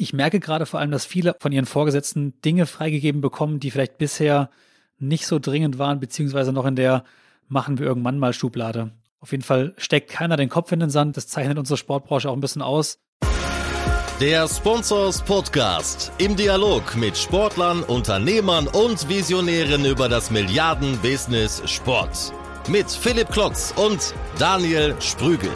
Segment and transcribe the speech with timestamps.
[0.00, 3.98] ich merke gerade vor allem, dass viele von ihren Vorgesetzten Dinge freigegeben bekommen, die vielleicht
[3.98, 4.48] bisher
[4.98, 7.04] nicht so dringend waren, beziehungsweise noch in der
[7.48, 8.92] machen wir irgendwann mal Schublade.
[9.20, 11.18] Auf jeden Fall steckt keiner den Kopf in den Sand.
[11.18, 12.98] Das zeichnet unsere Sportbranche auch ein bisschen aus.
[14.20, 22.32] Der Sponsors Podcast im Dialog mit Sportlern, Unternehmern und Visionären über das Milliarden-Business Sport.
[22.68, 25.50] Mit Philipp Klotz und Daniel Sprügel.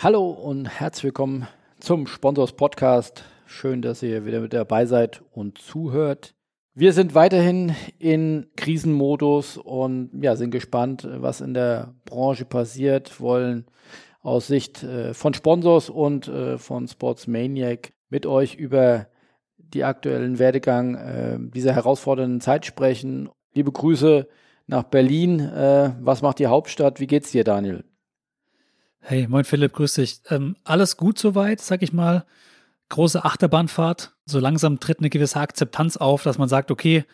[0.00, 1.48] Hallo und herzlich willkommen
[1.80, 3.24] zum Sponsors Podcast.
[3.46, 6.36] Schön, dass ihr wieder mit dabei seid und zuhört.
[6.72, 13.66] Wir sind weiterhin in Krisenmodus und ja, sind gespannt, was in der Branche passiert, wollen
[14.20, 19.08] aus Sicht äh, von Sponsors und äh, von Sportsmaniac mit euch über
[19.56, 23.30] die aktuellen Werdegang äh, dieser herausfordernden Zeit sprechen.
[23.52, 24.28] Liebe Grüße
[24.68, 25.40] nach Berlin.
[25.40, 27.00] Äh, was macht die Hauptstadt?
[27.00, 27.82] Wie geht's dir, Daniel?
[29.00, 30.20] Hey, moin Philipp, grüß dich.
[30.28, 32.26] Ähm, alles gut soweit, sag ich mal.
[32.90, 34.12] Große Achterbahnfahrt.
[34.26, 37.04] So langsam tritt eine gewisse Akzeptanz auf, dass man sagt, okay,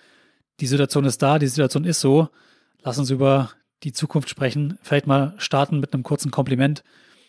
[0.60, 2.28] die Situation ist da, die Situation ist so.
[2.82, 3.50] Lass uns über
[3.82, 4.78] die Zukunft sprechen.
[4.82, 6.82] Vielleicht mal starten mit einem kurzen Kompliment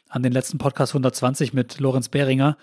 [0.10, 2.58] an den letzten Podcast 120 mit Lorenz Behringer.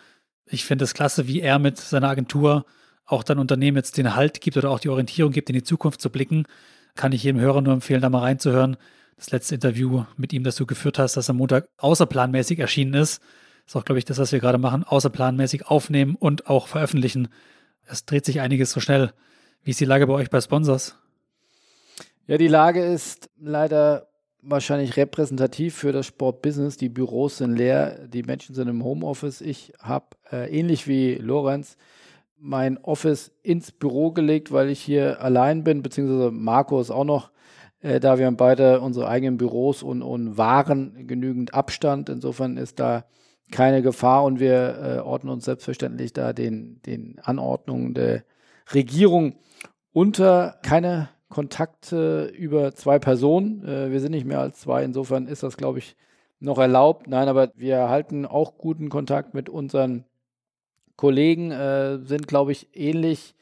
[0.47, 2.65] Ich finde es klasse, wie er mit seiner Agentur
[3.05, 6.01] auch dann Unternehmen jetzt den Halt gibt oder auch die Orientierung gibt, in die Zukunft
[6.01, 6.47] zu blicken.
[6.95, 8.77] Kann ich jedem Hörer nur empfehlen, da mal reinzuhören
[9.23, 13.23] das letzte Interview mit ihm, das du geführt hast, das am Montag außerplanmäßig erschienen ist.
[13.65, 17.29] Ist auch, glaube ich, das, was wir gerade machen, außerplanmäßig aufnehmen und auch veröffentlichen.
[17.87, 19.13] Es dreht sich einiges so schnell.
[19.63, 20.99] Wie ist die Lage bei euch bei Sponsors?
[22.27, 24.09] Ja, die Lage ist leider
[24.43, 26.77] wahrscheinlich repräsentativ für das Sportbusiness.
[26.77, 29.41] Die Büros sind leer, die Menschen sind im Homeoffice.
[29.41, 31.77] Ich habe äh, ähnlich wie Lorenz
[32.39, 37.31] mein Office ins Büro gelegt, weil ich hier allein bin, beziehungsweise Marco ist auch noch
[37.83, 42.09] äh, da wir haben beide unsere eigenen Büros und, und Waren genügend Abstand.
[42.09, 43.05] Insofern ist da
[43.51, 48.25] keine Gefahr und wir äh, ordnen uns selbstverständlich da den, den Anordnungen der
[48.73, 49.35] Regierung
[49.93, 50.59] unter.
[50.63, 53.67] Keine Kontakte über zwei Personen.
[53.67, 54.85] Äh, wir sind nicht mehr als zwei.
[54.85, 55.97] Insofern ist das, glaube ich,
[56.41, 57.09] noch erlaubt.
[57.09, 60.05] Nein, aber wir halten auch guten Kontakt mit unseren
[60.97, 63.35] Kollegen, äh, sind, glaube ich, ähnlich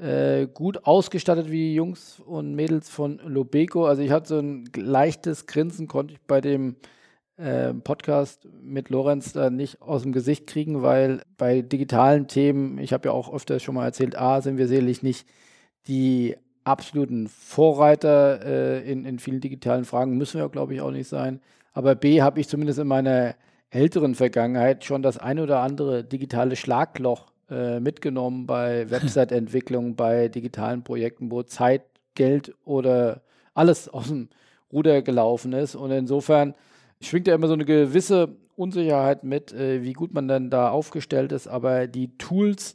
[0.00, 3.86] äh, gut ausgestattet wie Jungs und Mädels von Lobeco.
[3.86, 6.76] Also ich hatte so ein leichtes Grinsen, konnte ich bei dem
[7.36, 12.92] äh, Podcast mit Lorenz da nicht aus dem Gesicht kriegen, weil bei digitalen Themen, ich
[12.92, 15.26] habe ja auch öfter schon mal erzählt, A, sind wir sicherlich nicht
[15.86, 21.08] die absoluten Vorreiter äh, in, in vielen digitalen Fragen, müssen wir, glaube ich, auch nicht
[21.08, 21.40] sein.
[21.72, 23.34] Aber B, habe ich zumindest in meiner
[23.70, 30.82] älteren Vergangenheit schon das ein oder andere digitale Schlagloch äh, mitgenommen bei Website-Entwicklung, bei digitalen
[30.84, 31.82] Projekten, wo Zeit,
[32.14, 33.22] Geld oder
[33.54, 34.28] alles aus dem
[34.72, 35.74] Ruder gelaufen ist.
[35.74, 36.54] Und insofern
[37.00, 41.32] schwingt ja immer so eine gewisse Unsicherheit mit, äh, wie gut man denn da aufgestellt
[41.32, 41.48] ist.
[41.48, 42.74] Aber die Tools,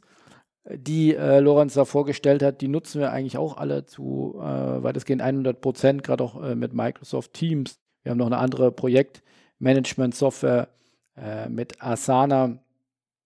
[0.68, 5.22] die äh, Lorenz da vorgestellt hat, die nutzen wir eigentlich auch alle zu äh, weitestgehend
[5.22, 7.78] 100 Prozent, gerade auch äh, mit Microsoft Teams.
[8.02, 10.68] Wir haben noch eine andere Projektmanagement-Software
[11.16, 12.58] äh, mit Asana,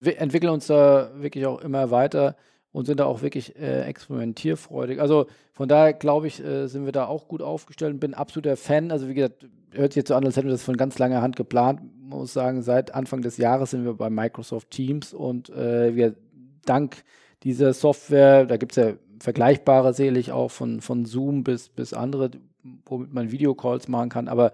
[0.01, 2.37] wir entwickeln uns da wirklich auch immer weiter
[2.73, 5.01] und sind da auch wirklich äh, experimentierfreudig.
[5.01, 8.57] Also von daher glaube ich, äh, sind wir da auch gut aufgestellt und bin absoluter
[8.57, 8.91] Fan.
[8.91, 11.23] Also wie gesagt, hört sich jetzt so an, als hätten wir das von ganz langer
[11.23, 11.81] Hand geplant.
[12.01, 16.15] Muss sagen, seit Anfang des Jahres sind wir bei Microsoft Teams und äh, wir
[16.65, 17.05] dank
[17.43, 22.31] dieser Software, da gibt es ja vergleichbare sicherlich auch von, von Zoom bis, bis andere,
[22.87, 24.53] womit man Videocalls machen kann, aber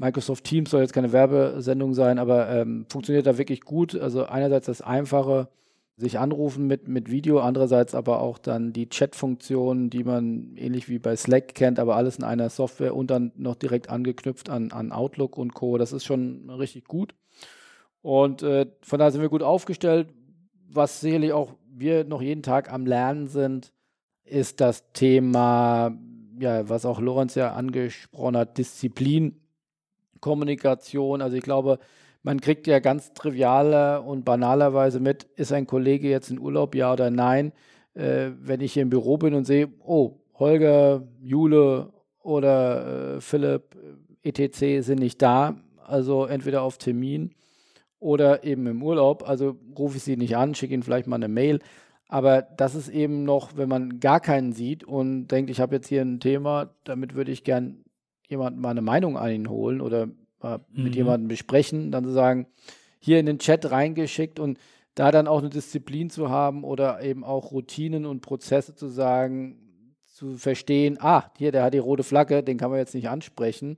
[0.00, 3.94] Microsoft Teams soll jetzt keine Werbesendung sein, aber ähm, funktioniert da wirklich gut.
[3.94, 5.48] Also einerseits das Einfache,
[5.98, 10.98] sich anrufen mit, mit Video, andererseits aber auch dann die Chat-Funktion, die man ähnlich wie
[10.98, 14.92] bei Slack kennt, aber alles in einer Software und dann noch direkt angeknüpft an, an
[14.92, 15.76] Outlook und Co.
[15.76, 17.14] Das ist schon richtig gut.
[18.00, 20.08] Und äh, von daher sind wir gut aufgestellt.
[20.70, 23.70] Was sicherlich auch wir noch jeden Tag am Lernen sind,
[24.24, 25.94] ist das Thema,
[26.38, 29.36] ja, was auch Lorenz ja angesprochen hat, Disziplin
[30.20, 31.22] Kommunikation.
[31.22, 31.78] Also ich glaube,
[32.22, 36.92] man kriegt ja ganz trivialer und banalerweise mit, ist ein Kollege jetzt in Urlaub, ja
[36.92, 37.52] oder nein.
[37.94, 41.92] Äh, wenn ich hier im Büro bin und sehe, oh, Holger, Jule
[42.22, 43.76] oder äh, Philipp,
[44.22, 44.84] äh, etc.
[44.84, 47.34] sind nicht da, also entweder auf Termin
[47.98, 49.28] oder eben im Urlaub.
[49.28, 51.60] Also rufe ich sie nicht an, schicke ihnen vielleicht mal eine Mail.
[52.08, 55.88] Aber das ist eben noch, wenn man gar keinen sieht und denkt, ich habe jetzt
[55.88, 57.84] hier ein Thema, damit würde ich gern
[58.28, 60.08] jemanden mal eine Meinung einholen oder
[60.42, 60.84] äh, mhm.
[60.84, 62.46] mit jemandem besprechen, dann zu sagen,
[62.98, 64.58] hier in den Chat reingeschickt und
[64.94, 69.60] da dann auch eine Disziplin zu haben oder eben auch Routinen und Prozesse zu sagen,
[70.04, 73.76] zu verstehen, ah, hier, der hat die rote Flagge, den kann man jetzt nicht ansprechen.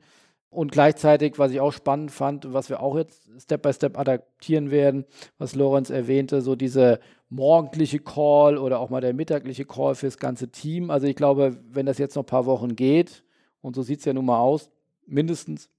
[0.50, 4.70] Und gleichzeitig, was ich auch spannend fand, was wir auch jetzt Step by Step adaptieren
[4.70, 5.06] werden,
[5.38, 7.00] was Lorenz erwähnte, so diese
[7.30, 10.90] morgendliche Call oder auch mal der mittagliche Call fürs ganze Team.
[10.90, 13.24] Also ich glaube, wenn das jetzt noch ein paar Wochen geht,
[13.62, 14.68] und so sieht es ja nun mal aus,
[15.06, 15.70] mindestens,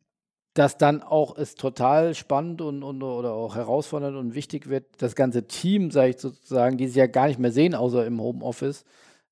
[0.53, 5.15] dass dann auch es total spannend und, und oder auch herausfordernd und wichtig wird, das
[5.15, 8.85] ganze Team, sage ich sozusagen, die sie ja gar nicht mehr sehen, außer im Homeoffice,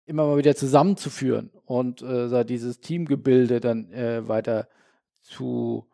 [0.05, 4.67] immer mal wieder zusammenzuführen und äh, dieses Teamgebilde dann äh, weiter
[5.21, 5.85] zu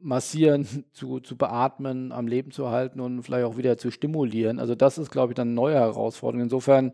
[0.00, 4.58] massieren, zu, zu beatmen, am Leben zu halten und vielleicht auch wieder zu stimulieren.
[4.60, 6.44] Also das ist, glaube ich, dann eine neue Herausforderung.
[6.44, 6.92] Insofern,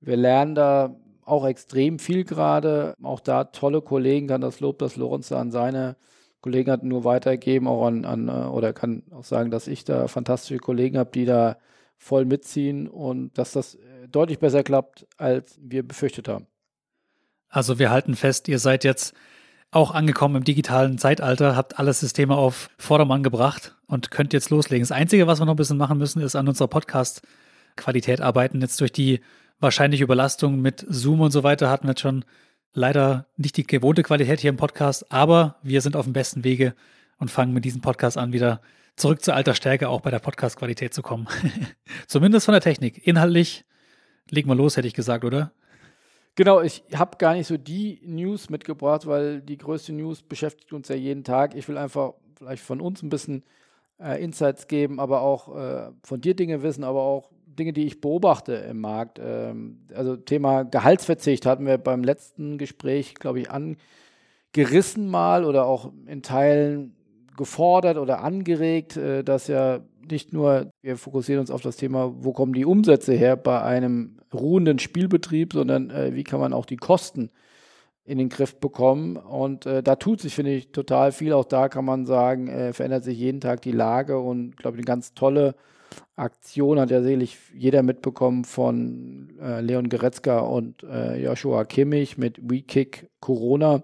[0.00, 2.94] wir lernen da auch extrem viel gerade.
[3.02, 5.96] Auch da tolle Kollegen, kann das Lob, das Lorenz da an seine
[6.46, 10.06] Kollegen hat nur weitergeben, auch an, an, äh, oder kann auch sagen, dass ich da
[10.06, 11.56] fantastische Kollegen habe, die da
[11.96, 16.46] voll mitziehen und dass das äh, deutlich besser klappt, als wir befürchtet haben.
[17.48, 19.12] Also wir halten fest, ihr seid jetzt
[19.72, 24.84] auch angekommen im digitalen Zeitalter, habt alle Systeme auf Vordermann gebracht und könnt jetzt loslegen.
[24.84, 28.60] Das Einzige, was wir noch ein bisschen machen müssen, ist an unserer Podcast-Qualität arbeiten.
[28.60, 29.18] Jetzt durch die
[29.58, 32.24] wahrscheinliche Überlastung mit Zoom und so weiter hatten wir jetzt schon
[32.76, 36.74] leider nicht die gewohnte Qualität hier im Podcast, aber wir sind auf dem besten Wege
[37.18, 38.60] und fangen mit diesem Podcast an, wieder
[38.96, 41.26] zurück zur alter Stärke auch bei der Podcast-Qualität zu kommen.
[42.06, 43.06] Zumindest von der Technik.
[43.06, 43.64] Inhaltlich
[44.30, 45.52] legen wir los, hätte ich gesagt, oder?
[46.34, 50.88] Genau, ich habe gar nicht so die News mitgebracht, weil die größte News beschäftigt uns
[50.88, 51.54] ja jeden Tag.
[51.54, 53.42] Ich will einfach vielleicht von uns ein bisschen
[53.98, 58.00] äh, Insights geben, aber auch äh, von dir Dinge wissen, aber auch Dinge, die ich
[58.00, 59.20] beobachte im Markt.
[59.22, 65.92] Ähm, also Thema Gehaltsverzicht hatten wir beim letzten Gespräch, glaube ich, angerissen mal oder auch
[66.06, 66.94] in Teilen
[67.36, 69.80] gefordert oder angeregt, äh, dass ja
[70.10, 74.18] nicht nur, wir fokussieren uns auf das Thema, wo kommen die Umsätze her bei einem
[74.32, 77.30] ruhenden Spielbetrieb, sondern äh, wie kann man auch die Kosten
[78.04, 79.16] in den Griff bekommen.
[79.16, 81.32] Und äh, da tut sich, finde ich, total viel.
[81.32, 84.80] Auch da kann man sagen, äh, verändert sich jeden Tag die Lage und, glaube ich,
[84.80, 85.56] eine ganz tolle
[86.16, 92.38] Aktion hat ja sicherlich jeder mitbekommen von äh, Leon Goretzka und äh, Joshua Kimmich mit
[92.42, 93.82] WeKick Corona.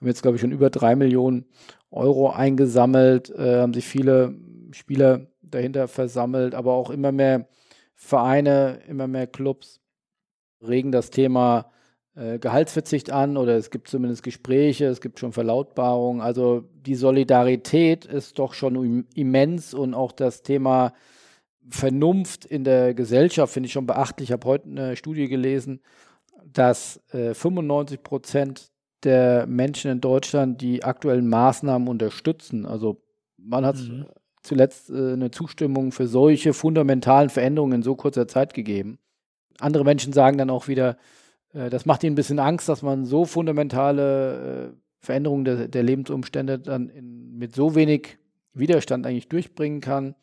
[0.00, 1.44] Haben jetzt, glaube ich, schon über drei Millionen
[1.90, 4.34] Euro eingesammelt, äh, haben sich viele
[4.72, 7.48] Spieler dahinter versammelt, aber auch immer mehr
[7.94, 9.80] Vereine, immer mehr Clubs
[10.66, 11.70] regen das Thema
[12.16, 16.20] äh, Gehaltsverzicht an oder es gibt zumindest Gespräche, es gibt schon Verlautbarungen.
[16.20, 20.92] Also die Solidarität ist doch schon immens und auch das Thema
[21.68, 24.28] Vernunft in der Gesellschaft finde ich schon beachtlich.
[24.28, 25.80] Ich habe heute eine Studie gelesen,
[26.44, 28.70] dass äh, 95 Prozent
[29.02, 32.66] der Menschen in Deutschland die aktuellen Maßnahmen unterstützen.
[32.66, 33.02] Also
[33.36, 34.06] man hat mhm.
[34.42, 38.98] zuletzt äh, eine Zustimmung für solche fundamentalen Veränderungen in so kurzer Zeit gegeben.
[39.58, 40.96] Andere Menschen sagen dann auch wieder,
[41.52, 45.82] äh, das macht ihnen ein bisschen Angst, dass man so fundamentale äh, Veränderungen der, der,
[45.82, 48.18] Lebensumstände dann in, mit so wenig
[48.54, 50.14] Widerstand eigentlich durchbringen kann.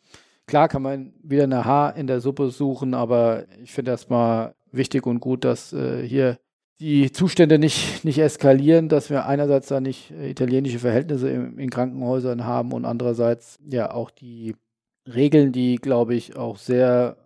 [0.48, 5.06] Klar kann man wieder eine Haar in der Suppe suchen, aber ich finde erstmal wichtig
[5.06, 6.38] und gut, dass äh, hier
[6.80, 11.70] die Zustände nicht, nicht eskalieren, dass wir einerseits da nicht äh, italienische Verhältnisse in, in
[11.70, 14.56] Krankenhäusern haben und andererseits ja auch die
[15.08, 17.18] Regeln, die, glaube ich, auch sehr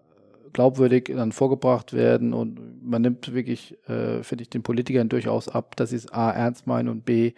[0.54, 2.34] glaubwürdig dann vorgebracht werden.
[2.34, 6.32] Und man nimmt wirklich, äh, finde ich, den Politikern durchaus ab, dass sie es A
[6.32, 7.34] ernst meinen und B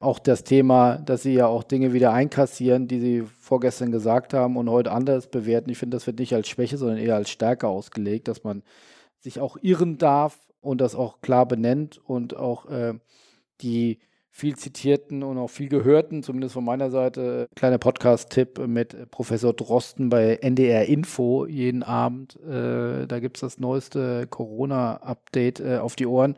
[0.00, 4.56] auch das Thema, dass sie ja auch Dinge wieder einkassieren, die sie vorgestern gesagt haben
[4.56, 5.68] und heute anders bewerten.
[5.68, 8.62] Ich finde, das wird nicht als Schwäche, sondern eher als Stärke ausgelegt, dass man
[9.18, 12.94] sich auch irren darf und das auch klar benennt und auch äh,
[13.60, 13.98] die
[14.30, 20.08] viel zitierten und auch viel gehörten, zumindest von meiner Seite, kleiner Podcast-Tipp mit Professor Drosten
[20.08, 22.38] bei NDR Info jeden Abend.
[22.42, 26.36] Äh, da gibt es das neueste Corona-Update äh, auf die Ohren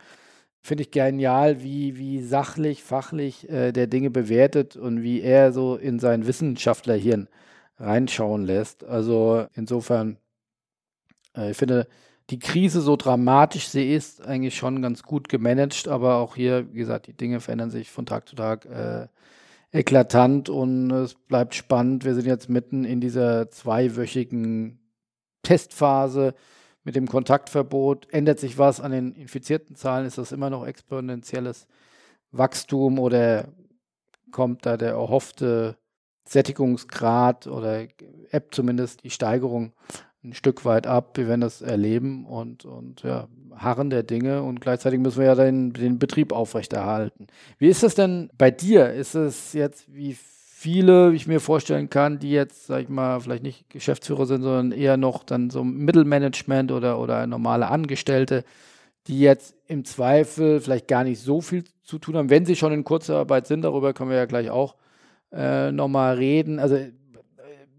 [0.62, 5.76] finde ich genial, wie, wie sachlich, fachlich äh, der Dinge bewertet und wie er so
[5.76, 7.28] in sein Wissenschaftlerhirn
[7.78, 8.84] reinschauen lässt.
[8.84, 10.18] Also insofern,
[11.36, 11.88] äh, ich finde,
[12.30, 16.78] die Krise, so dramatisch sie ist, eigentlich schon ganz gut gemanagt, aber auch hier, wie
[16.78, 19.08] gesagt, die Dinge verändern sich von Tag zu Tag äh,
[19.72, 22.04] eklatant und es bleibt spannend.
[22.04, 24.78] Wir sind jetzt mitten in dieser zweiwöchigen
[25.42, 26.34] Testphase
[26.84, 30.06] mit dem Kontaktverbot ändert sich was an den infizierten Zahlen?
[30.06, 31.66] Ist das immer noch exponentielles
[32.32, 33.48] Wachstum oder
[34.30, 35.76] kommt da der erhoffte
[36.24, 37.86] Sättigungsgrad oder
[38.30, 39.72] App zumindest die Steigerung
[40.24, 41.16] ein Stück weit ab.
[41.16, 45.34] Wir werden das erleben und, und ja, harren der Dinge und gleichzeitig müssen wir ja
[45.34, 47.26] den, den Betrieb aufrechterhalten.
[47.58, 48.92] Wie ist das denn bei dir?
[48.92, 50.16] Ist es jetzt wie
[50.62, 54.42] viele, wie ich mir vorstellen kann, die jetzt, sag ich mal, vielleicht nicht Geschäftsführer sind,
[54.42, 58.44] sondern eher noch dann so Mittelmanagement oder, oder normale Angestellte,
[59.08, 62.72] die jetzt im Zweifel vielleicht gar nicht so viel zu tun haben, wenn sie schon
[62.72, 64.76] in Kurzarbeit sind, darüber können wir ja gleich auch
[65.32, 66.60] äh, nochmal reden.
[66.60, 66.92] Also äh,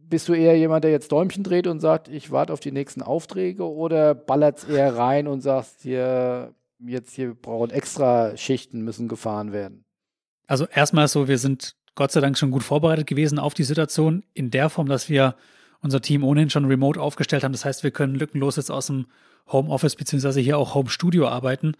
[0.09, 3.01] bist du eher jemand, der jetzt Däumchen dreht und sagt, ich warte auf die nächsten
[3.01, 9.07] Aufträge oder ballert es eher rein und sagst, hier, jetzt hier brauchen extra Schichten müssen
[9.07, 9.85] gefahren werden?
[10.47, 14.23] Also erstmal so, wir sind Gott sei Dank schon gut vorbereitet gewesen auf die Situation
[14.33, 15.35] in der Form, dass wir
[15.81, 17.51] unser Team ohnehin schon remote aufgestellt haben.
[17.51, 19.07] Das heißt, wir können lückenlos jetzt aus dem
[19.51, 21.73] Homeoffice beziehungsweise hier auch Home Studio arbeiten.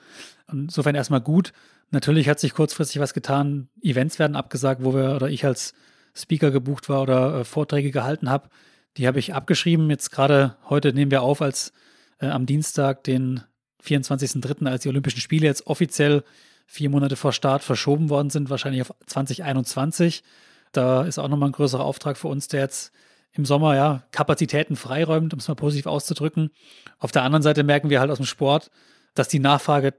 [0.51, 1.53] Insofern erstmal gut.
[1.91, 3.70] Natürlich hat sich kurzfristig was getan.
[3.82, 5.74] Events werden abgesagt, wo wir oder ich als
[6.13, 8.50] Speaker gebucht war oder äh, Vorträge gehalten habe.
[8.98, 9.89] Die habe ich abgeschrieben.
[9.89, 11.74] Jetzt gerade heute nehmen wir auf, als
[12.20, 13.41] äh, am Dienstag, den
[13.84, 16.24] 24.03., als die Olympischen Spiele jetzt offiziell
[16.65, 20.24] vier Monate vor Start verschoben worden sind, wahrscheinlich auf 2021.
[20.72, 22.91] Da ist auch nochmal ein größerer Auftrag für uns, der jetzt
[23.32, 26.51] im Sommer ja Kapazitäten freiräumt, um es mal positiv auszudrücken.
[27.00, 28.70] Auf der anderen Seite merken wir halt aus dem Sport,
[29.15, 29.93] dass die Nachfrage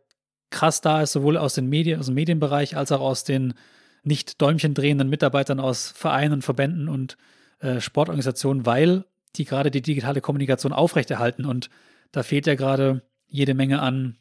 [0.51, 3.55] krass da ist, sowohl aus, den Medien, aus dem Medienbereich als auch aus den
[4.05, 7.17] nicht Däumchen drehenden Mitarbeitern aus Vereinen, Verbänden und
[7.61, 9.05] äh, Sportorganisationen, weil
[9.37, 11.45] die gerade die digitale Kommunikation aufrechterhalten.
[11.45, 11.71] Und
[12.13, 14.19] da fehlt ja gerade jede Menge an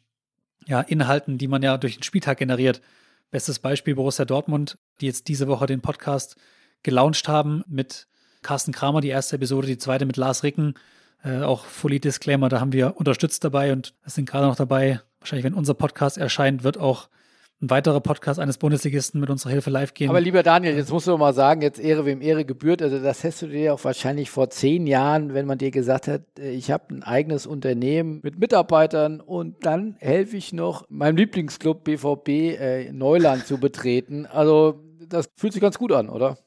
[0.66, 2.80] ja, Inhalten, die man ja durch den Spieltag generiert.
[3.30, 6.36] Bestes Beispiel Borussia Dortmund, die jetzt diese Woche den Podcast
[6.82, 8.06] gelauncht haben mit
[8.42, 10.74] Carsten Kramer, die erste Episode, die zweite mit Lars Ricken.
[11.24, 15.00] Äh, auch Fully Disclaimer, da haben wir unterstützt dabei und sind gerade noch dabei.
[15.18, 17.08] Wahrscheinlich, wenn unser Podcast erscheint, wird auch
[17.60, 20.10] ein weiterer Podcast eines Bundesligisten mit unserer Hilfe live gehen.
[20.10, 22.82] Aber lieber Daniel, jetzt musst du mal sagen, jetzt Ehre wem Ehre gebührt.
[22.82, 26.22] Also das hättest du dir auch wahrscheinlich vor zehn Jahren, wenn man dir gesagt hat,
[26.38, 31.84] äh, ich habe ein eigenes Unternehmen mit Mitarbeitern und dann helfe ich noch meinem Lieblingsclub
[31.84, 34.26] BVB äh, Neuland zu betreten.
[34.26, 36.38] Also das fühlt sich ganz gut an, oder?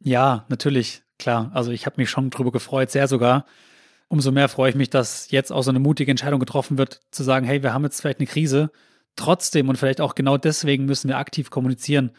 [0.00, 1.50] Ja, natürlich klar.
[1.54, 3.46] Also ich habe mich schon drüber gefreut, sehr sogar.
[4.08, 7.24] Umso mehr freue ich mich, dass jetzt auch so eine mutige Entscheidung getroffen wird, zu
[7.24, 8.70] sagen, hey, wir haben jetzt vielleicht eine Krise.
[9.16, 12.12] Trotzdem und vielleicht auch genau deswegen müssen wir aktiv kommunizieren.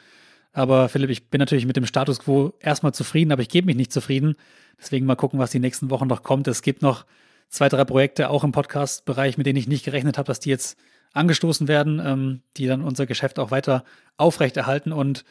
[0.52, 3.76] Aber Philipp, ich bin natürlich mit dem Status quo erstmal zufrieden, aber ich gebe mich
[3.76, 4.36] nicht zufrieden.
[4.80, 6.48] Deswegen mal gucken, was die nächsten Wochen noch kommt.
[6.48, 7.06] Es gibt noch
[7.50, 10.78] zwei, drei Projekte auch im Podcast-Bereich, mit denen ich nicht gerechnet habe, dass die jetzt
[11.14, 13.84] angestoßen werden, ähm, die dann unser Geschäft auch weiter
[14.18, 15.24] aufrechterhalten und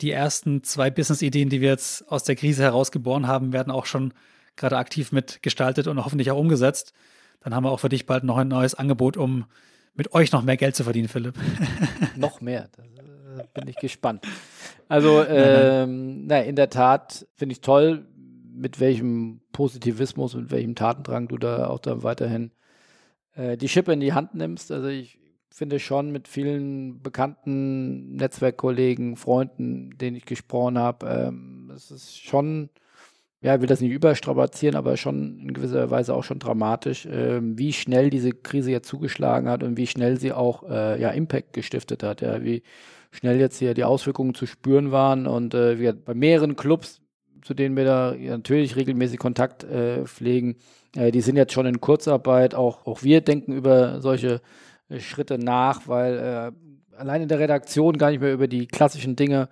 [0.00, 4.14] die ersten zwei Business-Ideen, die wir jetzt aus der Krise herausgeboren haben, werden auch schon
[4.56, 6.92] gerade aktiv mitgestaltet und hoffentlich auch umgesetzt.
[7.40, 9.44] Dann haben wir auch für dich bald noch ein neues Angebot, um
[9.94, 11.34] mit euch noch mehr Geld zu verdienen, Philipp.
[12.16, 12.68] noch mehr.
[13.36, 14.26] Da bin ich gespannt.
[14.88, 18.06] Also, ähm, na, in der Tat finde ich toll,
[18.52, 22.50] mit welchem Positivismus und welchem Tatendrang du da auch dann weiterhin
[23.34, 24.70] äh, die Schippe in die Hand nimmst.
[24.70, 25.18] Also ich
[25.50, 32.70] finde schon mit vielen bekannten Netzwerkkollegen, Freunden, denen ich gesprochen habe, ähm, es ist schon,
[33.42, 37.58] ja, ich will das nicht überstrapazieren, aber schon in gewisser Weise auch schon dramatisch, ähm,
[37.58, 41.54] wie schnell diese Krise jetzt zugeschlagen hat und wie schnell sie auch äh, ja, Impact
[41.54, 42.62] gestiftet hat, ja, wie
[43.10, 47.00] schnell jetzt hier die Auswirkungen zu spüren waren und äh, wir bei mehreren Clubs,
[47.42, 50.56] zu denen wir da natürlich regelmäßig Kontakt äh, pflegen,
[50.94, 54.42] äh, die sind jetzt schon in Kurzarbeit, auch, auch wir denken über solche
[54.98, 59.48] Schritte nach, weil äh, allein in der Redaktion gar nicht mehr über die klassischen Dinge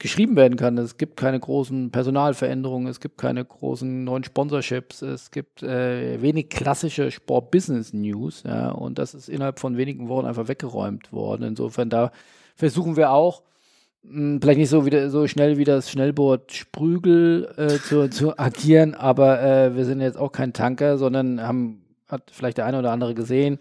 [0.00, 0.78] geschrieben werden kann.
[0.78, 6.48] Es gibt keine großen Personalveränderungen, es gibt keine großen neuen Sponsorships, es gibt äh, wenig
[6.48, 11.44] klassische Sport-Business-News, ja, und das ist innerhalb von wenigen Wochen einfach weggeräumt worden.
[11.44, 12.10] Insofern da
[12.56, 13.42] versuchen wir auch,
[14.02, 18.38] mh, hm, vielleicht nicht so wieder so schnell wie das Schnellboot Sprügel äh, zu, zu
[18.38, 22.78] agieren, aber äh, wir sind jetzt auch kein Tanker, sondern haben, hat vielleicht der eine
[22.78, 23.58] oder andere gesehen,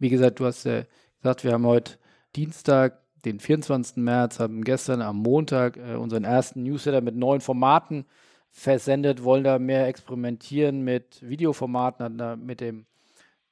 [0.00, 0.82] wie gesagt, du hast ja
[1.22, 1.92] gesagt, wir haben heute
[2.34, 3.96] Dienstag, den 24.
[3.96, 8.06] März, haben gestern am Montag äh, unseren ersten Newsletter mit neuen Formaten
[8.50, 12.86] versendet, wollen da mehr experimentieren mit Videoformaten, hatten da mit dem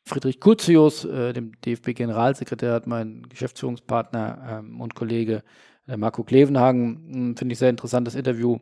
[0.05, 5.43] Friedrich Curtius, äh, dem DFB-Generalsekretär, hat mein Geschäftsführungspartner ähm, und Kollege
[5.89, 8.59] äh, Marco Klevenhagen, hm, finde ich sehr interessantes Interview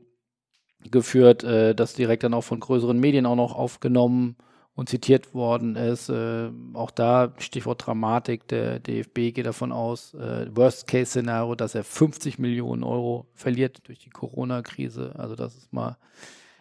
[0.91, 4.37] geführt, äh, das direkt dann auch von größeren Medien auch noch aufgenommen
[4.75, 6.09] und zitiert worden ist.
[6.09, 12.39] Äh, auch da Stichwort Dramatik, der DFB geht davon aus, äh, Worst-Case-Szenario, dass er 50
[12.39, 15.15] Millionen Euro verliert durch die Corona-Krise.
[15.17, 15.97] Also das ist mal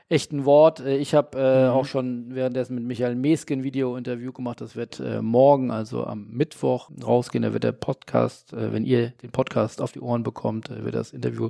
[0.09, 0.79] echt ein Wort.
[0.79, 1.71] Äh, ich habe äh, mhm.
[1.71, 4.61] auch schon währenddessen mit Michael Meske ein Video-Interview gemacht.
[4.61, 7.41] Das wird äh, morgen, also am Mittwoch, rausgehen.
[7.41, 11.11] Da wird der Podcast, äh, wenn ihr den Podcast auf die Ohren bekommt, wird das
[11.11, 11.49] Interview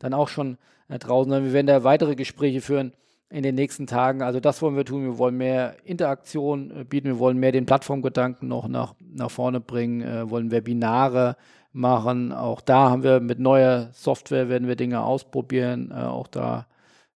[0.00, 1.44] dann auch schon draußen sein.
[1.44, 2.92] Wir werden da weitere Gespräche führen
[3.30, 4.22] in den nächsten Tagen.
[4.22, 5.04] Also das wollen wir tun.
[5.04, 7.06] Wir wollen mehr Interaktion äh, bieten.
[7.06, 11.36] Wir wollen mehr den Plattformgedanken noch nach, nach vorne bringen, äh, wollen Webinare
[11.72, 12.32] machen.
[12.32, 15.92] Auch da haben wir mit neuer Software werden wir Dinge ausprobieren.
[15.92, 16.66] Äh, auch da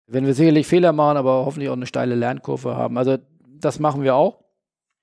[0.07, 2.97] werden wir sicherlich Fehler machen, aber hoffentlich auch eine steile Lernkurve haben.
[2.97, 4.39] Also das machen wir auch.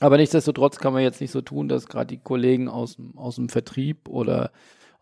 [0.01, 3.49] Aber nichtsdestotrotz kann man jetzt nicht so tun, dass gerade die Kollegen aus, aus dem
[3.49, 4.51] Vertrieb oder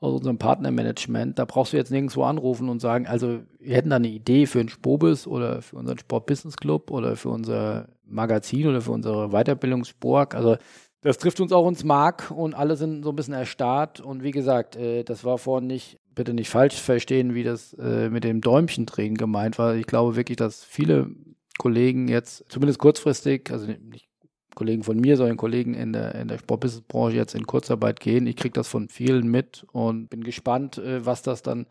[0.01, 1.39] aus unserem Partnermanagement.
[1.39, 4.61] Da brauchst du jetzt nirgendwo anrufen und sagen, also wir hätten da eine Idee für
[4.61, 9.29] einen Spobis oder für unseren Sport Business Club oder für unser Magazin oder für unsere
[9.29, 10.35] Weiterbildungsspork.
[10.35, 10.57] Also
[11.03, 14.01] das trifft uns auch ins Mark und alle sind so ein bisschen erstarrt.
[14.01, 18.09] Und wie gesagt, äh, das war vorhin nicht, bitte nicht falsch verstehen, wie das äh,
[18.09, 19.75] mit dem Däumchen drehen gemeint war.
[19.75, 21.11] Ich glaube wirklich, dass viele
[21.59, 24.10] Kollegen jetzt, zumindest kurzfristig, also nicht
[24.55, 28.27] Kollegen von mir, sondern Kollegen in der, in der Sportbusinessbranche jetzt in Kurzarbeit gehen.
[28.27, 31.67] Ich kriege das von vielen mit und bin gespannt, äh, was das dann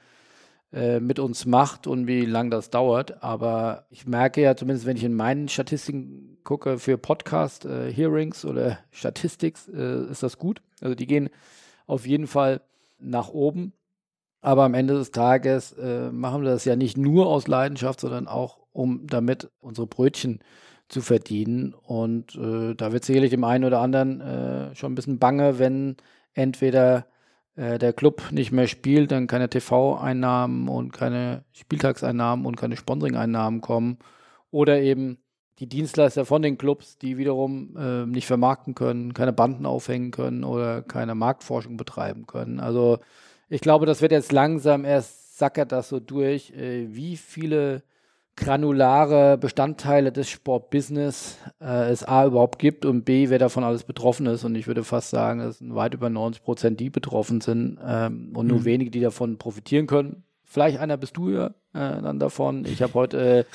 [0.71, 3.23] äh, mit uns macht und wie lange das dauert.
[3.23, 8.79] Aber ich merke ja, zumindest wenn ich in meinen Statistiken gucke für Podcast-Hearings äh, oder
[8.91, 10.61] Statistics, äh, ist das gut.
[10.79, 11.29] Also die gehen
[11.87, 12.61] auf jeden Fall
[12.99, 13.73] nach oben.
[14.41, 18.27] Aber am Ende des Tages äh, machen wir das ja nicht nur aus Leidenschaft, sondern
[18.27, 20.39] auch, um damit unsere Brötchen
[20.89, 21.73] zu verdienen.
[21.73, 25.95] Und äh, da wird sicherlich dem einen oder anderen äh, schon ein bisschen bange, wenn
[26.33, 27.05] entweder
[27.55, 33.61] äh, der Club nicht mehr spielt, dann keine TV-Einnahmen und keine Spieltagseinnahmen und keine Sponsoring-Einnahmen
[33.61, 33.99] kommen.
[34.51, 35.19] Oder eben
[35.59, 40.43] die Dienstleister von den Clubs, die wiederum äh, nicht vermarkten können, keine Banden aufhängen können
[40.43, 42.59] oder keine Marktforschung betreiben können.
[42.59, 42.99] Also
[43.49, 47.83] ich glaube, das wird jetzt langsam erst sackert das so durch, äh, wie viele
[48.39, 54.25] granulare Bestandteile des Sportbusiness äh, es A überhaupt gibt und B, wer davon alles betroffen
[54.25, 54.43] ist.
[54.43, 58.31] Und ich würde fast sagen, es sind weit über 90 Prozent, die betroffen sind ähm,
[58.33, 58.65] und nur mhm.
[58.65, 60.23] wenige, die davon profitieren können.
[60.45, 62.65] Vielleicht einer bist du ja äh, dann davon.
[62.65, 63.45] Ich habe heute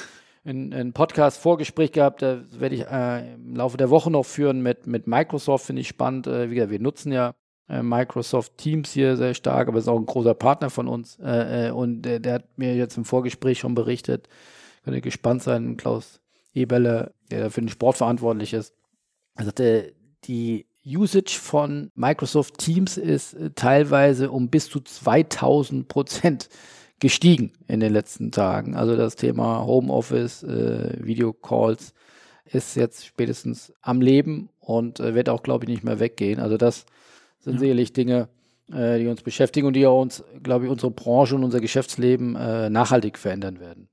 [0.45, 4.63] äh, ein, Podcast Vorgespräch gehabt, da werde ich äh, im Laufe der Woche noch führen
[4.63, 6.27] mit, mit Microsoft, finde ich spannend.
[6.27, 7.33] Äh, wie gesagt, wir nutzen ja
[7.69, 11.19] äh, Microsoft Teams hier sehr stark, aber ist auch ein großer Partner von uns.
[11.21, 14.29] Äh, und der, der, hat mir jetzt im Vorgespräch schon berichtet,
[14.85, 16.21] könnt ihr gespannt sein, Klaus
[16.53, 18.75] Eberle, der für den Sport verantwortlich ist.
[19.35, 26.49] Er sagte, die Usage von Microsoft Teams ist teilweise um bis zu 2000 Prozent
[27.01, 28.77] gestiegen in den letzten Tagen.
[28.77, 31.95] Also das Thema Homeoffice, äh, Videocalls
[32.45, 36.39] ist jetzt spätestens am Leben und äh, wird auch, glaube ich, nicht mehr weggehen.
[36.39, 36.87] Also das
[37.41, 37.61] sind ja.
[37.61, 38.29] sicherlich Dinge,
[38.73, 42.37] äh, die uns beschäftigen und die auch uns, glaube ich, unsere Branche und unser Geschäftsleben
[42.37, 43.89] äh, nachhaltig verändern werden.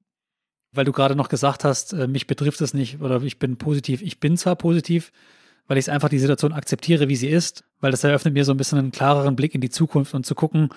[0.73, 4.01] Weil du gerade noch gesagt hast, äh, mich betrifft es nicht oder ich bin positiv.
[4.01, 5.11] Ich bin zwar positiv,
[5.67, 8.57] weil ich einfach die Situation akzeptiere, wie sie ist, weil das eröffnet mir so ein
[8.57, 10.69] bisschen einen klareren Blick in die Zukunft und zu gucken,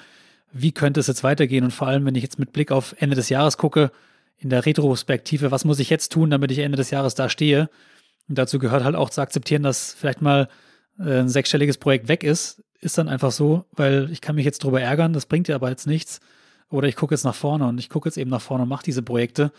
[0.53, 3.17] wie könnte es jetzt weitergehen und vor allem, wenn ich jetzt mit Blick auf Ende
[3.17, 3.91] des Jahres gucke,
[4.39, 7.71] in der Retrospektive, was muss ich jetzt tun, damit ich Ende des Jahres da stehe?
[8.29, 10.49] Und dazu gehört halt auch zu akzeptieren, dass vielleicht mal
[10.99, 14.63] äh, ein sechsstelliges Projekt weg ist, ist dann einfach so, weil ich kann mich jetzt
[14.63, 16.21] drüber ärgern, das bringt ja aber jetzt nichts.
[16.71, 18.85] Oder ich gucke jetzt nach vorne und ich gucke jetzt eben nach vorne und mache
[18.85, 19.53] diese Projekte.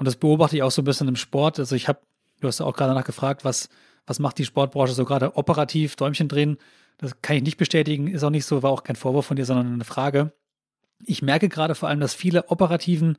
[0.00, 1.58] Und das beobachte ich auch so ein bisschen im Sport.
[1.58, 2.00] Also ich habe,
[2.40, 3.68] du hast ja auch gerade danach gefragt, was,
[4.06, 6.56] was macht die Sportbranche so gerade operativ, Däumchen drehen.
[6.96, 9.44] Das kann ich nicht bestätigen, ist auch nicht so, war auch kein Vorwurf von dir,
[9.44, 10.32] sondern eine Frage.
[11.04, 13.18] Ich merke gerade vor allem, dass viele Operativen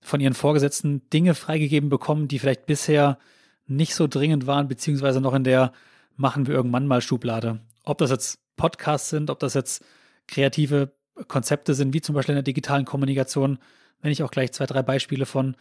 [0.00, 3.18] von ihren Vorgesetzten Dinge freigegeben bekommen, die vielleicht bisher
[3.66, 5.72] nicht so dringend waren, beziehungsweise noch in der
[6.16, 7.60] machen wir irgendwann mal Schublade.
[7.84, 9.84] Ob das jetzt Podcasts sind, ob das jetzt
[10.26, 10.94] kreative
[11.28, 13.58] Konzepte sind, wie zum Beispiel in der digitalen Kommunikation,
[14.00, 15.56] wenn ich auch gleich zwei, drei Beispiele von,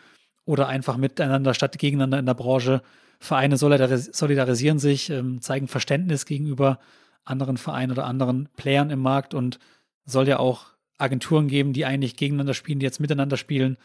[0.46, 2.82] oder einfach miteinander statt gegeneinander in der Branche.
[3.20, 6.80] Vereine solidarisieren sich, ähm, zeigen Verständnis gegenüber
[7.24, 9.60] anderen Vereinen oder anderen Playern im Markt und
[10.06, 13.78] soll ja auch Agenturen geben, die eigentlich gegeneinander spielen, die jetzt miteinander spielen.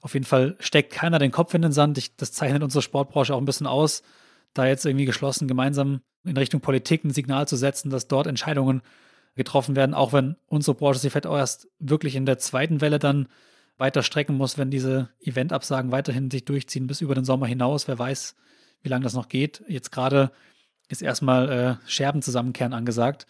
[0.00, 1.98] Auf jeden Fall steckt keiner den Kopf in den Sand.
[1.98, 4.02] Ich, das zeichnet unsere Sportbranche auch ein bisschen aus,
[4.54, 8.82] da jetzt irgendwie geschlossen gemeinsam in Richtung Politik ein Signal zu setzen, dass dort Entscheidungen
[9.36, 12.98] getroffen werden, auch wenn unsere Branche sich vielleicht auch erst wirklich in der zweiten Welle
[12.98, 13.28] dann
[13.78, 17.88] weiter strecken muss, wenn diese Eventabsagen weiterhin sich durchziehen bis über den Sommer hinaus.
[17.88, 18.34] Wer weiß,
[18.82, 19.62] wie lange das noch geht.
[19.68, 20.32] Jetzt gerade
[20.88, 23.26] ist erstmal äh, Scherben zusammenkehren angesagt.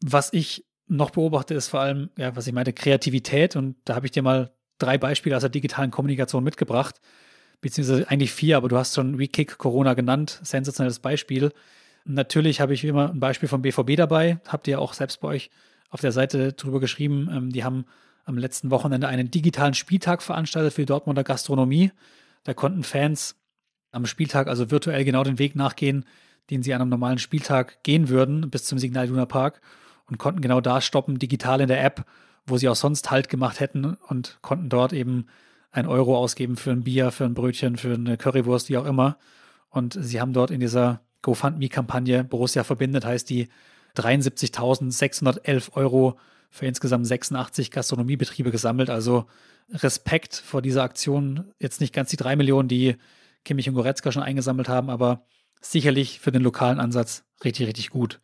[0.00, 3.56] Was ich noch beobachte, ist vor allem, ja, was ich meine, Kreativität.
[3.56, 7.00] Und da habe ich dir mal drei Beispiele aus der digitalen Kommunikation mitgebracht.
[7.60, 10.40] Beziehungsweise eigentlich vier, aber du hast schon WeKick Corona genannt.
[10.42, 11.52] Sensationelles Beispiel.
[12.04, 14.40] Natürlich habe ich wie immer ein Beispiel vom BVB dabei.
[14.46, 15.50] Habt ihr auch selbst bei euch
[15.90, 17.28] auf der Seite drüber geschrieben.
[17.32, 17.84] Ähm, die haben
[18.28, 21.92] am letzten Wochenende einen digitalen Spieltag veranstaltet für die Dortmunder Gastronomie.
[22.44, 23.36] Da konnten Fans
[23.90, 26.04] am Spieltag also virtuell genau den Weg nachgehen,
[26.50, 29.60] den sie an einem normalen Spieltag gehen würden, bis zum Signal Iduna Park
[30.06, 32.04] und konnten genau da stoppen, digital in der App,
[32.46, 35.26] wo sie auch sonst Halt gemacht hätten und konnten dort eben
[35.70, 39.18] ein Euro ausgeben für ein Bier, für ein Brötchen, für eine Currywurst, wie auch immer.
[39.70, 43.48] Und sie haben dort in dieser GoFundMe-Kampagne Borussia verbindet, heißt die
[43.96, 46.18] 73.611 Euro
[46.50, 48.90] für insgesamt 86 Gastronomiebetriebe gesammelt.
[48.90, 49.26] Also
[49.72, 51.52] Respekt vor dieser Aktion.
[51.58, 52.96] Jetzt nicht ganz die drei Millionen, die
[53.44, 55.26] Kimmich und Goretzka schon eingesammelt haben, aber
[55.60, 58.20] sicherlich für den lokalen Ansatz richtig, richtig gut.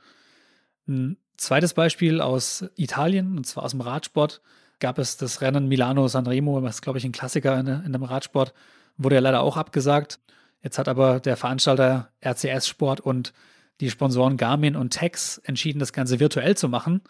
[0.87, 4.40] Ein zweites Beispiel aus Italien, und zwar aus dem Radsport,
[4.80, 8.54] gab es das Rennen Milano Sanremo, was glaube ich ein Klassiker in, in dem Radsport,
[8.96, 10.20] wurde ja leider auch abgesagt.
[10.62, 13.32] Jetzt hat aber der Veranstalter RCS Sport und
[13.80, 17.02] die Sponsoren Garmin und Tex entschieden, das Ganze virtuell zu machen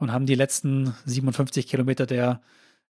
[0.00, 2.40] und haben die letzten 57 Kilometer der,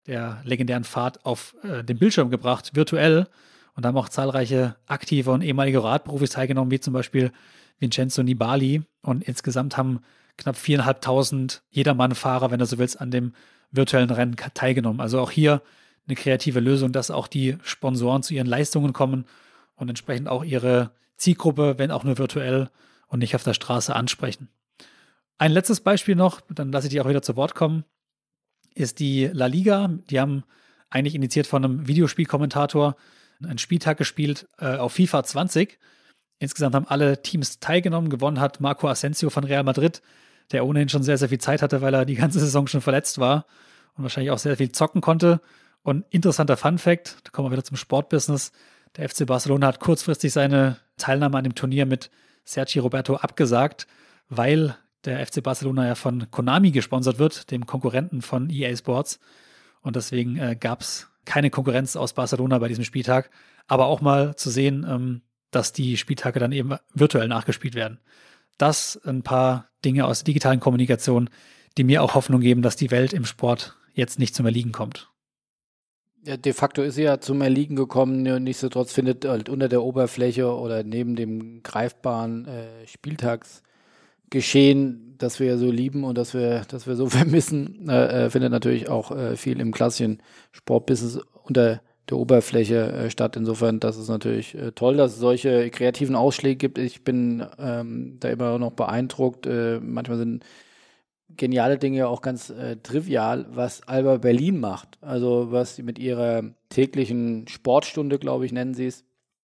[0.07, 3.27] der legendären Fahrt auf äh, den Bildschirm gebracht, virtuell.
[3.75, 7.31] Und haben auch zahlreiche aktive und ehemalige Radprofis teilgenommen, wie zum Beispiel
[7.79, 8.83] Vincenzo Nibali.
[9.01, 10.01] Und insgesamt haben
[10.37, 13.33] knapp viereinhalbtausend Jedermann-Fahrer, wenn du so willst, an dem
[13.71, 14.99] virtuellen Rennen teilgenommen.
[14.99, 15.61] Also auch hier
[16.07, 19.25] eine kreative Lösung, dass auch die Sponsoren zu ihren Leistungen kommen
[19.75, 22.69] und entsprechend auch ihre Zielgruppe, wenn auch nur virtuell
[23.07, 24.49] und nicht auf der Straße ansprechen.
[25.39, 27.85] Ein letztes Beispiel noch, dann lasse ich die auch wieder zu Wort kommen,
[28.75, 29.89] ist die La Liga.
[30.09, 30.43] Die haben
[30.89, 32.97] eigentlich initiiert von einem Videospielkommentator
[33.41, 35.79] einen Spieltag gespielt äh, auf FIFA 20.
[36.39, 38.09] Insgesamt haben alle Teams teilgenommen.
[38.09, 40.01] Gewonnen hat Marco Asensio von Real Madrid,
[40.51, 43.17] der ohnehin schon sehr, sehr viel Zeit hatte, weil er die ganze Saison schon verletzt
[43.17, 43.45] war
[43.95, 45.39] und wahrscheinlich auch sehr viel zocken konnte.
[45.83, 48.51] Und interessanter Fun Fact, da kommen wir wieder zum Sportbusiness.
[48.97, 52.11] Der FC Barcelona hat kurzfristig seine Teilnahme an dem Turnier mit
[52.43, 53.87] Sergi Roberto abgesagt,
[54.27, 59.19] weil der FC Barcelona ja von Konami gesponsert wird, dem Konkurrenten von EA Sports.
[59.81, 63.29] Und deswegen äh, gab es keine Konkurrenz aus Barcelona bei diesem Spieltag.
[63.67, 67.99] Aber auch mal zu sehen, ähm, dass die Spieltage dann eben virtuell nachgespielt werden.
[68.57, 71.29] Das ein paar Dinge aus der digitalen Kommunikation,
[71.77, 75.09] die mir auch Hoffnung geben, dass die Welt im Sport jetzt nicht zum Erliegen kommt.
[76.25, 78.23] Ja, de facto ist sie ja zum Erliegen gekommen.
[78.43, 82.85] Nichtsdestotrotz findet halt unter der Oberfläche oder neben dem greifbaren äh,
[84.29, 88.51] Spieltagsgeschehen, das wir so lieben und das wir, das wir so vermissen, äh, äh, findet
[88.51, 93.35] natürlich auch äh, viel im klassischen Sportbusiness unter der Oberfläche äh, statt.
[93.35, 96.77] Insofern, das ist natürlich äh, toll, dass es solche kreativen Ausschläge gibt.
[96.77, 99.45] Ich bin ähm, da immer noch beeindruckt.
[99.45, 100.45] Äh, manchmal sind
[101.37, 104.97] geniale Dinge auch ganz äh, trivial, was Alba Berlin macht.
[105.01, 109.05] Also was sie mit ihrer täglichen Sportstunde, glaube ich, nennen sie es.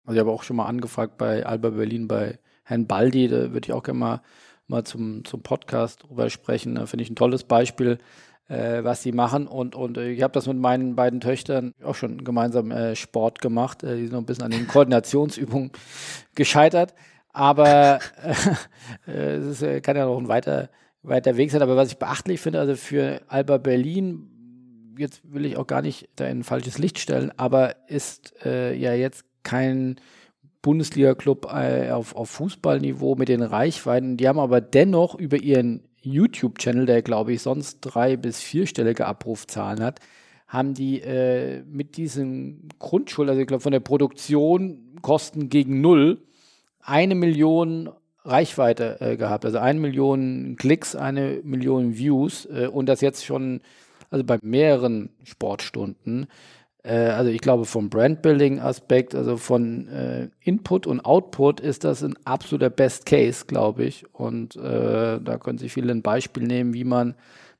[0.05, 3.65] Also ich habe auch schon mal angefragt bei Alba Berlin bei Herrn Baldi, da würde
[3.65, 4.21] ich auch gerne mal,
[4.67, 6.75] mal zum, zum Podcast drüber sprechen.
[6.75, 7.99] Da finde ich ein tolles Beispiel,
[8.49, 9.47] äh, was sie machen.
[9.47, 13.39] Und, und äh, ich habe das mit meinen beiden Töchtern auch schon gemeinsam äh, Sport
[13.39, 13.83] gemacht.
[13.83, 15.71] Äh, die sind noch ein bisschen an den Koordinationsübungen
[16.35, 16.93] gescheitert.
[17.31, 17.99] Aber
[19.07, 20.69] äh, es ist, kann ja noch ein weiter
[21.07, 21.61] weiter Weg sein.
[21.61, 26.09] Aber was ich beachtlich finde, also für Alba Berlin, jetzt will ich auch gar nicht
[26.15, 29.97] da in ein falsches Licht stellen, aber ist äh, ja jetzt kein
[30.65, 34.17] Bundesliga-Club äh, auf, auf Fußballniveau mit den Reichweiten.
[34.17, 39.83] Die haben aber dennoch über ihren YouTube-Channel, der glaube ich sonst drei- bis vierstellige Abrufzahlen
[39.83, 39.99] hat,
[40.47, 46.23] haben die äh, mit diesem Grundschuld, also ich glaube von der Produktion Kosten gegen null,
[46.81, 47.91] eine Million
[48.23, 49.45] Reichweite äh, gehabt.
[49.45, 53.61] Also eine Million Klicks, eine Million Views äh, und das jetzt schon,
[54.09, 56.25] also bei mehreren Sportstunden.
[56.85, 62.15] Äh, also ich glaube vom Brandbuilding-Aspekt, also von äh, Input und Output ist das ein
[62.25, 64.05] absoluter Best Case, glaube ich.
[64.13, 67.15] Und äh, da können sich viele ein Beispiel nehmen, wie man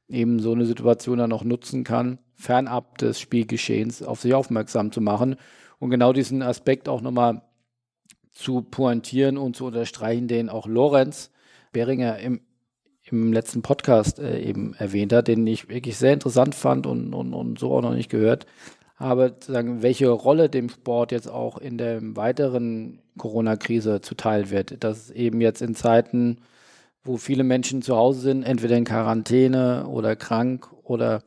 [0.08, 5.02] eben so eine Situation dann noch nutzen kann, fernab des Spielgeschehens auf sich aufmerksam zu
[5.02, 5.36] machen
[5.80, 7.42] und genau diesen Aspekt auch nochmal
[8.32, 11.32] zu pointieren und zu unterstreichen, den auch Lorenz
[11.72, 12.42] Beringer im,
[13.10, 17.34] im letzten Podcast äh, eben erwähnt hat, den ich wirklich sehr interessant fand und, und,
[17.34, 18.46] und so auch noch nicht gehört
[18.96, 24.84] habe, zu sagen, welche Rolle dem Sport jetzt auch in der weiteren Corona-Krise zuteil wird.
[24.84, 26.38] Dass eben jetzt in Zeiten,
[27.04, 31.24] wo viele Menschen zu Hause sind, entweder in Quarantäne oder krank oder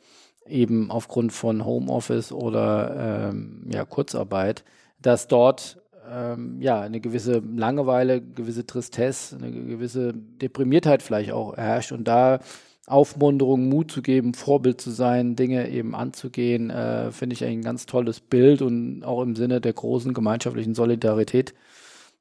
[0.47, 4.65] eben aufgrund von Homeoffice oder ähm, ja, Kurzarbeit,
[5.01, 5.79] dass dort
[6.11, 12.41] ähm, ja, eine gewisse Langeweile, gewisse Tristesse, eine gewisse Deprimiertheit vielleicht auch herrscht und da
[12.89, 17.87] Aufmunterung, Mut zu geben, Vorbild zu sein, Dinge eben anzugehen, äh, finde ich ein ganz
[17.87, 21.55] tolles Bild und auch im Sinne der großen gemeinschaftlichen Solidarität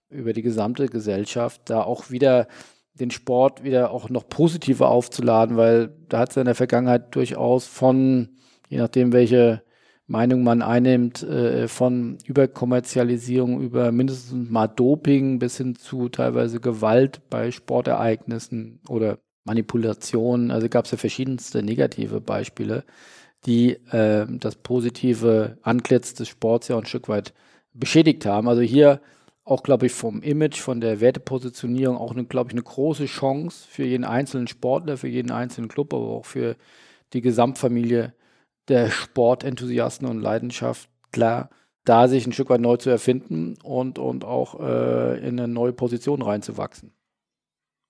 [0.10, 2.48] über die gesamte Gesellschaft, da auch wieder
[2.94, 7.66] den Sport wieder auch noch positiver aufzuladen, weil da hat es in der Vergangenheit durchaus
[7.68, 8.30] von,
[8.70, 9.62] je nachdem welche
[10.08, 17.22] Meinung man einnimmt, äh, von Überkommerzialisierung über mindestens mal Doping bis hin zu teilweise Gewalt
[17.30, 20.52] bei Sportereignissen oder Manipulation.
[20.52, 22.84] Also gab es ja verschiedenste negative Beispiele,
[23.46, 27.34] die äh, das positive Antlitz des Sports ja ein Stück weit
[27.74, 28.48] beschädigt haben.
[28.48, 29.02] Also hier
[29.44, 33.86] auch, glaube ich, vom Image, von der Wertepositionierung auch, glaube ich, eine große Chance für
[33.86, 36.58] jeden einzelnen Sportler, für jeden einzelnen Club, aber auch für
[37.14, 38.14] die Gesamtfamilie
[38.68, 41.50] der Sportenthusiasten und Leidenschaftler,
[41.86, 45.72] da sich ein Stück weit neu zu erfinden und, und auch äh, in eine neue
[45.72, 46.92] Position reinzuwachsen.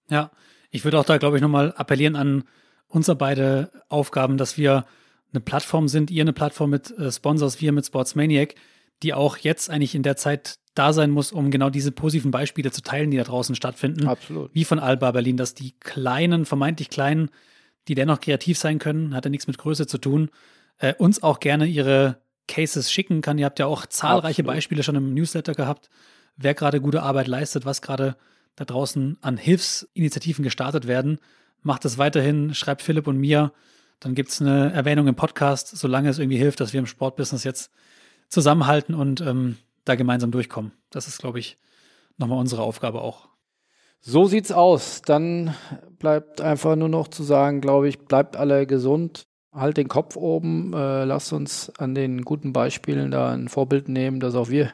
[0.09, 0.29] Ja,
[0.69, 2.43] Ich würde auch da, glaube ich, nochmal appellieren an
[2.87, 4.85] unsere beide Aufgaben, dass wir
[5.33, 8.55] eine Plattform sind, ihr eine Plattform mit äh, Sponsors, wir mit Sportsmaniac,
[9.03, 12.71] die auch jetzt eigentlich in der Zeit da sein muss, um genau diese positiven Beispiele
[12.71, 14.07] zu teilen, die da draußen stattfinden.
[14.07, 14.53] Absolut.
[14.53, 17.29] Wie von Alba Berlin, dass die kleinen, vermeintlich kleinen,
[17.87, 20.29] die dennoch kreativ sein können, hat ja nichts mit Größe zu tun,
[20.77, 23.37] äh, uns auch gerne ihre Cases schicken kann.
[23.37, 24.55] Ihr habt ja auch zahlreiche Absolut.
[24.55, 25.89] Beispiele schon im Newsletter gehabt,
[26.35, 28.15] wer gerade gute Arbeit leistet, was gerade
[28.57, 31.19] da draußen an Hilfsinitiativen gestartet werden.
[31.61, 33.53] Macht es weiterhin, schreibt Philipp und mir.
[33.99, 37.45] Dann gibt es eine Erwähnung im Podcast, solange es irgendwie hilft, dass wir im Sportbusiness
[37.45, 37.71] jetzt
[38.27, 40.73] zusammenhalten und ähm, da gemeinsam durchkommen.
[40.89, 41.57] Das ist, glaube ich,
[42.17, 43.29] nochmal unsere Aufgabe auch.
[43.99, 45.01] So sieht's aus.
[45.03, 45.55] Dann
[45.99, 50.73] bleibt einfach nur noch zu sagen, glaube ich, bleibt alle gesund, halt den Kopf oben,
[50.73, 54.71] äh, lasst uns an den guten Beispielen da ein Vorbild nehmen, dass auch wir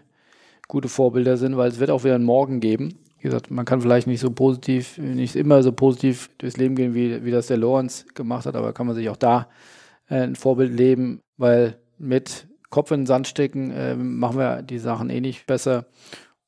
[0.67, 3.02] gute Vorbilder sind, weil es wird auch wieder einen Morgen geben.
[3.23, 6.93] Wie gesagt, man kann vielleicht nicht so positiv, nicht immer so positiv durchs Leben gehen,
[6.93, 9.47] wie, wie das der Lorenz gemacht hat, aber kann man sich auch da
[10.09, 14.77] äh, ein Vorbild leben, weil mit Kopf in den Sand stecken äh, machen wir die
[14.77, 15.85] Sachen eh nicht besser.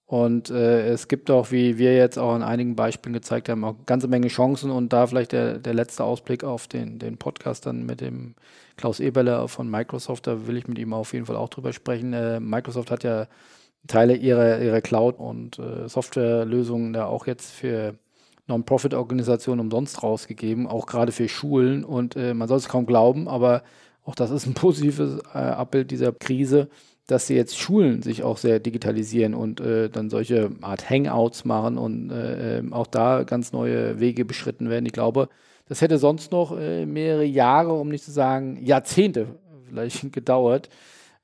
[0.06, 3.76] Und äh, es gibt auch, wie wir jetzt auch in einigen Beispielen gezeigt haben, auch
[3.76, 4.70] eine ganze Menge Chancen.
[4.70, 8.36] Und da vielleicht der, der letzte Ausblick auf den, den Podcast dann mit dem
[8.76, 10.28] Klaus Eberle von Microsoft.
[10.28, 12.12] Da will ich mit ihm auf jeden Fall auch drüber sprechen.
[12.12, 13.28] Äh, Microsoft hat ja
[13.88, 17.96] Teile ihrer, ihrer Cloud- und äh, Softwarelösungen da auch jetzt für
[18.48, 21.84] Non-Profit-Organisationen umsonst rausgegeben, auch gerade für Schulen.
[21.84, 23.64] Und äh, man soll es kaum glauben, aber
[24.04, 26.70] auch das ist ein positives äh, Abbild dieser Krise
[27.08, 31.78] dass sie jetzt Schulen sich auch sehr digitalisieren und äh, dann solche Art Hangouts machen
[31.78, 34.86] und äh, ähm, auch da ganz neue Wege beschritten werden.
[34.86, 35.30] Ich glaube,
[35.68, 39.28] das hätte sonst noch äh, mehrere Jahre, um nicht zu sagen Jahrzehnte
[39.68, 40.70] vielleicht gedauert.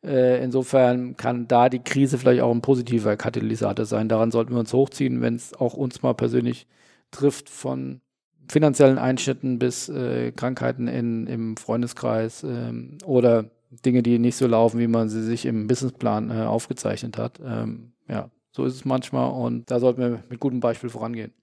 [0.04, 4.10] Äh, insofern kann da die Krise vielleicht auch ein positiver Katalysator sein.
[4.10, 6.68] Daran sollten wir uns hochziehen, wenn es auch uns mal persönlich
[7.12, 8.02] trifft, von
[8.48, 13.46] finanziellen Einschnitten bis äh, Krankheiten in, im Freundeskreis ähm, oder
[13.86, 17.40] Dinge, die nicht so laufen, wie man sie sich im Businessplan äh, aufgezeichnet hat.
[17.44, 21.34] Ähm, ja, so ist es manchmal und da sollten wir mit gutem Beispiel vorangehen.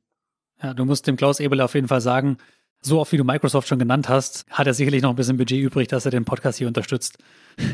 [0.62, 2.36] Ja, du musst dem Klaus Ebel auf jeden Fall sagen,
[2.80, 5.60] so oft wie du Microsoft schon genannt hast, hat er sicherlich noch ein bisschen Budget
[5.60, 7.18] übrig, dass er den Podcast hier unterstützt.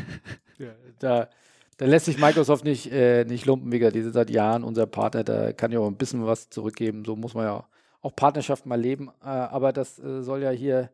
[0.57, 1.27] Ja, da,
[1.75, 5.25] da lässt sich Microsoft nicht, äh, nicht lumpen, gesagt, die sind seit Jahren unser Partner,
[5.25, 7.03] da kann ja auch ein bisschen was zurückgeben.
[7.03, 7.65] So muss man ja
[8.01, 9.09] auch Partnerschaft mal leben.
[9.21, 10.91] Äh, aber das äh, soll ja hier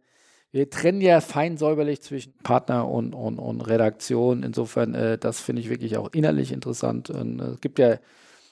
[0.52, 4.44] wir trennen ja fein säuberlich zwischen Partner und, und, und Redaktion.
[4.44, 7.10] Insofern, äh, das finde ich wirklich auch innerlich interessant.
[7.10, 7.98] Und, äh, es gibt ja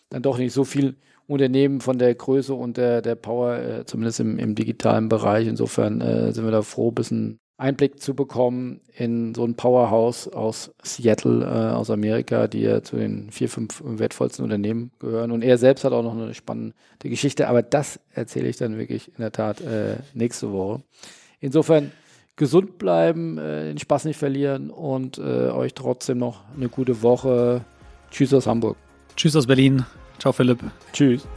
[0.09, 0.95] dann doch nicht so viel
[1.29, 5.47] Unternehmen von der Größe und der, der Power, äh, zumindest im, im digitalen Bereich.
[5.47, 10.27] Insofern äh, sind wir da froh, ein bisschen Einblick zu bekommen in so ein Powerhouse
[10.27, 15.31] aus Seattle, äh, aus Amerika, die ja zu den vier, fünf wertvollsten Unternehmen gehören.
[15.31, 19.09] Und er selbst hat auch noch eine spannende Geschichte, aber das erzähle ich dann wirklich
[19.09, 20.81] in der Tat äh, nächste Woche.
[21.39, 21.91] Insofern
[22.37, 27.65] gesund bleiben, äh, den Spaß nicht verlieren und äh, euch trotzdem noch eine gute Woche.
[28.09, 28.77] Tschüss aus Hamburg.
[29.15, 29.85] Tschüss aus Berlin.
[30.19, 30.59] Ciao Philipp.
[30.93, 31.27] Tschüss.